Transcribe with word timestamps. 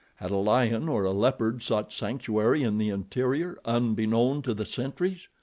Had 0.15 0.31
a 0.31 0.35
lion 0.35 0.89
or 0.89 1.03
a 1.03 1.11
leopard 1.11 1.61
sought 1.61 1.93
sanctuary 1.93 2.63
in 2.63 2.79
the 2.79 2.89
interior, 2.89 3.59
unbeknown 3.65 4.41
to 4.41 4.55
the 4.55 4.65
sentries? 4.65 5.27